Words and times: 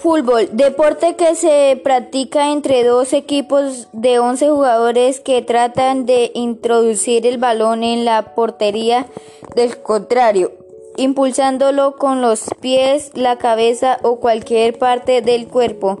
Fútbol, 0.00 0.48
deporte 0.52 1.14
que 1.14 1.34
se 1.34 1.78
practica 1.84 2.52
entre 2.52 2.84
dos 2.84 3.12
equipos 3.12 3.88
de 3.92 4.18
11 4.18 4.48
jugadores 4.48 5.20
que 5.20 5.42
tratan 5.42 6.06
de 6.06 6.30
introducir 6.32 7.26
el 7.26 7.36
balón 7.36 7.84
en 7.84 8.06
la 8.06 8.34
portería 8.34 9.08
del 9.54 9.82
contrario, 9.82 10.52
impulsándolo 10.96 11.96
con 11.96 12.22
los 12.22 12.44
pies, 12.62 13.10
la 13.14 13.36
cabeza 13.36 13.98
o 14.02 14.20
cualquier 14.20 14.78
parte 14.78 15.20
del 15.20 15.48
cuerpo, 15.48 16.00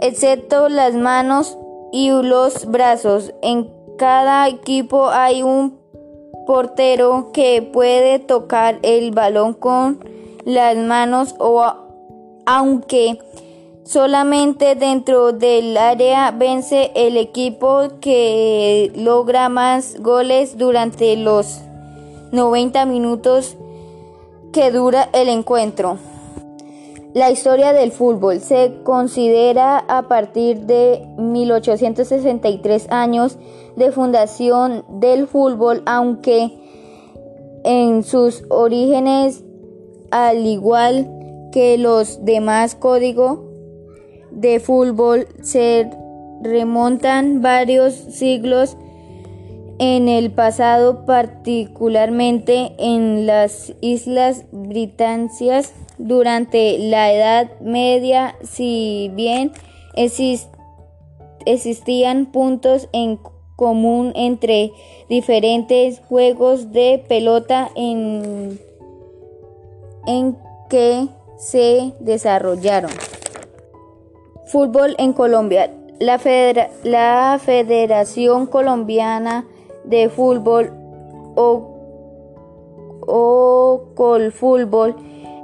excepto 0.00 0.70
las 0.70 0.94
manos 0.94 1.58
y 1.92 2.08
los 2.08 2.64
brazos. 2.64 3.34
En 3.42 3.68
cada 3.98 4.48
equipo 4.48 5.10
hay 5.10 5.42
un 5.42 5.78
portero 6.46 7.28
que 7.34 7.60
puede 7.60 8.20
tocar 8.20 8.78
el 8.80 9.10
balón 9.10 9.52
con 9.52 10.02
las 10.46 10.78
manos 10.78 11.34
o 11.38 11.87
aunque 12.50 13.18
solamente 13.84 14.74
dentro 14.74 15.32
del 15.32 15.76
área 15.76 16.30
vence 16.30 16.90
el 16.94 17.18
equipo 17.18 17.88
que 18.00 18.90
logra 18.96 19.50
más 19.50 20.00
goles 20.00 20.56
durante 20.56 21.14
los 21.18 21.60
90 22.32 22.86
minutos 22.86 23.58
que 24.50 24.70
dura 24.70 25.10
el 25.12 25.28
encuentro. 25.28 25.98
La 27.12 27.30
historia 27.30 27.74
del 27.74 27.92
fútbol 27.92 28.40
se 28.40 28.76
considera 28.82 29.84
a 29.86 30.08
partir 30.08 30.60
de 30.60 31.06
1863 31.18 32.90
años 32.90 33.36
de 33.76 33.92
fundación 33.92 34.86
del 34.88 35.26
fútbol, 35.26 35.82
aunque 35.84 36.50
en 37.64 38.02
sus 38.02 38.42
orígenes, 38.48 39.44
al 40.10 40.46
igual 40.46 41.17
que 41.52 41.78
los 41.78 42.24
demás 42.24 42.74
códigos 42.74 43.40
de 44.30 44.60
fútbol 44.60 45.26
se 45.42 45.90
remontan 46.42 47.42
varios 47.42 47.94
siglos 47.94 48.76
en 49.78 50.08
el 50.08 50.30
pasado, 50.32 51.04
particularmente 51.06 52.72
en 52.78 53.26
las 53.26 53.72
Islas 53.80 54.44
Británicas 54.50 55.72
durante 55.98 56.78
la 56.78 57.12
Edad 57.12 57.60
Media, 57.60 58.36
si 58.42 59.10
bien 59.14 59.52
existían 61.46 62.26
puntos 62.26 62.88
en 62.92 63.18
común 63.56 64.12
entre 64.14 64.72
diferentes 65.08 66.00
juegos 66.08 66.72
de 66.72 67.04
pelota 67.08 67.70
en, 67.74 68.58
en 70.06 70.36
que 70.68 71.08
se 71.38 71.94
desarrollaron. 72.00 72.90
Fútbol 74.46 74.94
en 74.98 75.14
Colombia. 75.14 75.72
La, 76.00 76.20
la 76.84 77.40
Federación 77.42 78.46
Colombiana 78.46 79.46
de 79.84 80.10
Fútbol 80.10 80.70
o, 81.34 81.76
o 83.06 83.82
Colfútbol 83.94 84.94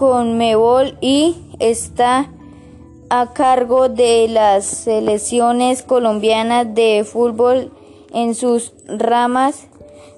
Conmebol 0.00 0.96
y 1.02 1.36
está 1.58 2.30
a 3.10 3.34
cargo 3.34 3.90
de 3.90 4.28
las 4.28 4.64
selecciones 4.64 5.82
colombianas 5.82 6.74
de 6.74 7.04
fútbol 7.04 7.70
en 8.14 8.34
sus 8.34 8.72
ramas 8.86 9.66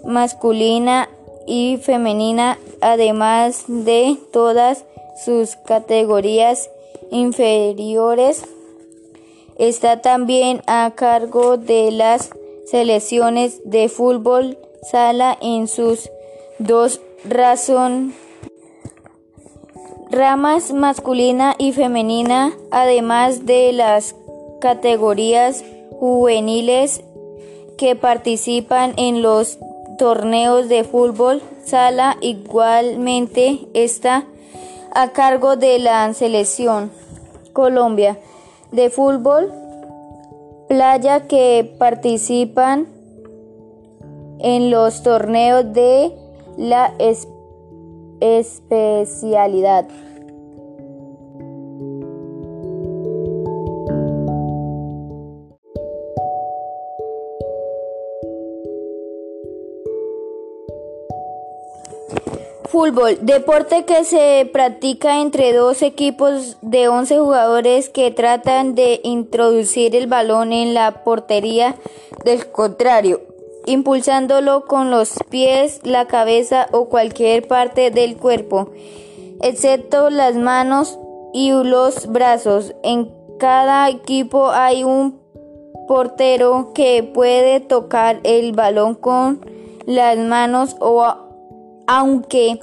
masculina 0.04 1.08
y 1.48 1.78
femenina, 1.82 2.58
además 2.80 3.64
de 3.66 4.16
todas 4.32 4.84
sus 5.24 5.56
categorías 5.56 6.70
inferiores. 7.10 8.44
Está 9.58 10.00
también 10.00 10.62
a 10.68 10.92
cargo 10.94 11.56
de 11.56 11.90
las 11.90 12.30
selecciones 12.66 13.60
de 13.64 13.88
fútbol 13.88 14.58
sala 14.88 15.36
en 15.40 15.66
sus 15.66 16.08
dos 16.60 17.00
razones 17.24 18.14
ramas 20.12 20.74
masculina 20.74 21.54
y 21.56 21.72
femenina, 21.72 22.52
además 22.70 23.46
de 23.46 23.72
las 23.72 24.14
categorías 24.60 25.64
juveniles 25.98 27.02
que 27.78 27.96
participan 27.96 28.92
en 28.98 29.22
los 29.22 29.58
torneos 29.98 30.68
de 30.68 30.84
fútbol 30.84 31.42
sala 31.64 32.18
igualmente 32.20 33.60
está 33.72 34.24
a 34.94 35.08
cargo 35.12 35.56
de 35.56 35.78
la 35.78 36.12
selección 36.12 36.90
Colombia 37.54 38.18
de 38.70 38.90
fútbol 38.90 39.50
playa 40.68 41.26
que 41.26 41.74
participan 41.78 42.86
en 44.40 44.70
los 44.70 45.02
torneos 45.02 45.72
de 45.72 46.12
la 46.58 46.92
especialidad. 48.22 49.88
Fútbol, 62.66 63.18
deporte 63.20 63.84
que 63.84 64.04
se 64.04 64.48
practica 64.50 65.20
entre 65.20 65.52
dos 65.52 65.82
equipos 65.82 66.56
de 66.62 66.88
11 66.88 67.18
jugadores 67.18 67.90
que 67.90 68.10
tratan 68.12 68.74
de 68.74 69.00
introducir 69.02 69.94
el 69.94 70.06
balón 70.06 70.52
en 70.52 70.72
la 70.72 71.04
portería 71.04 71.74
del 72.24 72.50
contrario 72.50 73.31
impulsándolo 73.66 74.64
con 74.66 74.90
los 74.90 75.14
pies, 75.30 75.80
la 75.84 76.06
cabeza 76.06 76.68
o 76.72 76.88
cualquier 76.88 77.46
parte 77.46 77.90
del 77.90 78.16
cuerpo, 78.16 78.70
excepto 79.40 80.10
las 80.10 80.36
manos 80.36 80.98
y 81.32 81.50
los 81.50 82.06
brazos. 82.06 82.74
En 82.82 83.10
cada 83.38 83.88
equipo 83.88 84.50
hay 84.50 84.84
un 84.84 85.20
portero 85.88 86.72
que 86.74 87.02
puede 87.02 87.60
tocar 87.60 88.20
el 88.24 88.52
balón 88.52 88.94
con 88.94 89.44
las 89.86 90.16
manos 90.18 90.76
o 90.80 91.04
aunque 91.86 92.60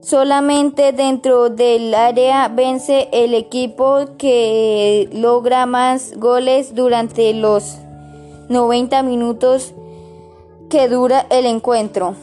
solamente 0.00 0.92
dentro 0.92 1.50
del 1.50 1.94
área 1.94 2.48
vence 2.48 3.08
el 3.12 3.34
equipo 3.34 4.06
que 4.16 5.08
logra 5.12 5.66
más 5.66 6.16
goles 6.16 6.74
durante 6.74 7.32
los 7.34 7.78
90 8.48 9.02
minutos 9.02 9.74
que 10.68 10.88
dura 10.88 11.26
el 11.30 11.46
encuentro. 11.46 12.14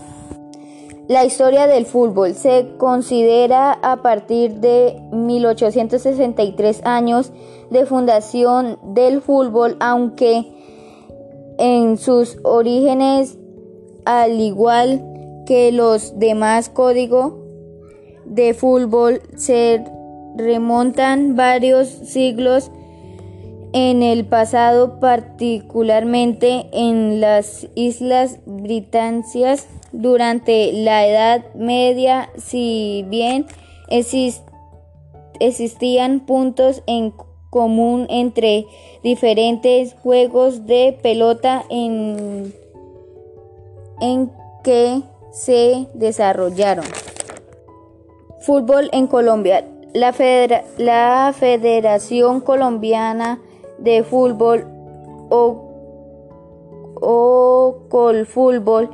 La 1.07 1.24
historia 1.24 1.68
del 1.68 1.86
fútbol 1.86 2.33
se 2.33 2.77
considera 2.77 3.71
a 3.71 4.01
partir 4.01 4.56
de 4.56 5.00
1863 5.12 6.81
años 6.83 7.31
de 7.69 7.86
fundación 7.86 8.80
del 8.81 9.21
fútbol, 9.21 9.77
aunque 9.80 10.51
en 11.59 11.97
sus 11.97 12.39
orígenes, 12.44 13.38
al 14.06 14.39
igual 14.39 15.03
que 15.45 15.71
los 15.71 16.18
demás 16.18 16.69
códigos 16.69 17.33
de 18.25 18.56
fútbol, 18.56 19.21
se 19.36 19.83
remontan 20.36 21.36
varios 21.36 21.88
siglos 21.88 22.71
en 23.75 24.04
el 24.04 24.24
pasado, 24.24 25.01
particularmente 25.01 26.68
en 26.72 27.19
las 27.19 27.68
Islas 27.75 28.39
Británicas 28.45 29.68
durante 29.92 30.72
la 30.72 31.06
Edad 31.06 31.54
Media, 31.56 32.30
si 32.38 33.06
bien 33.10 33.45
existían 35.42 36.22
puntos 36.22 36.83
en 36.88 37.13
común 37.50 38.07
entre 38.10 38.66
diferentes 39.04 39.94
juegos 40.01 40.66
de 40.66 40.98
pelota 41.04 41.66
en, 41.69 42.54
en 44.00 44.31
que 44.63 45.01
se 45.33 45.88
desarrollaron. 45.94 46.86
Fútbol 48.39 48.89
en 48.94 49.07
Colombia. 49.07 49.66
La, 49.94 50.13
la 50.77 51.33
Federación 51.38 52.39
Colombiana 52.39 53.42
de 53.77 54.04
Fútbol 54.04 54.66
o, 55.30 55.62
o 57.01 57.75
Colfútbol 57.89 58.89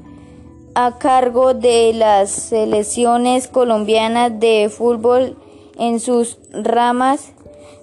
a 0.74 0.96
cargo 0.96 1.52
de 1.52 1.92
las 1.92 2.30
selecciones 2.30 3.48
colombianas 3.48 4.40
de 4.40 4.70
fútbol 4.74 5.36
en 5.78 6.00
sus 6.00 6.38
ramas 6.52 7.32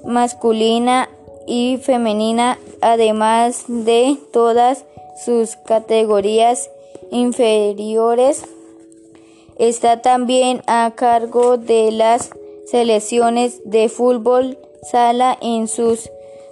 masculina 0.06 1.10
y 1.48 1.78
femenina, 1.78 2.58
además 2.82 3.66
de 3.68 4.18
todas 4.32 4.86
sus 5.24 5.56
categorías 5.56 6.70
inferiores. 7.12 8.44
Está 9.58 10.02
también 10.02 10.62
a 10.68 10.92
cargo 10.96 11.58
de 11.58 11.92
las 11.92 12.30
selecciones 12.66 13.62
de 13.64 13.90
fútbol 13.90 14.58
sala 14.84 15.38
en 15.42 15.68
sus 15.68 16.10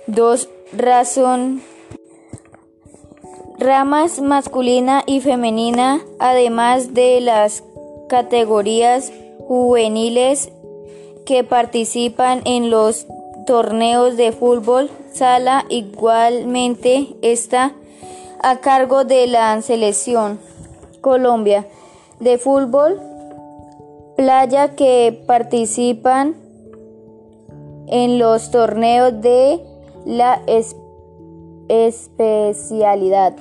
dos 0.07 0.49
razón 0.71 1.61
ramas 3.59 4.21
masculina 4.21 5.03
y 5.05 5.21
femenina, 5.21 6.01
además 6.19 6.93
de 6.93 7.21
las 7.21 7.63
categorías 8.09 9.11
juveniles 9.47 10.51
que 11.25 11.43
participan 11.43 12.41
en 12.45 12.69
los 12.69 13.07
torneos 13.45 14.17
de 14.17 14.31
fútbol 14.31 14.89
sala 15.13 15.65
igualmente 15.69 17.07
está 17.21 17.73
a 18.41 18.57
cargo 18.57 19.03
de 19.05 19.27
la 19.27 19.61
selección 19.61 20.39
Colombia 21.01 21.67
de 22.19 22.37
fútbol 22.37 22.99
playa 24.15 24.75
que 24.75 25.23
participan 25.25 26.35
en 27.87 28.19
los 28.19 28.51
torneos 28.51 29.21
de 29.21 29.61
la 30.05 30.41
especialidad. 31.67 33.35